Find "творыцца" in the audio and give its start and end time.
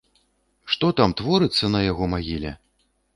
1.19-1.69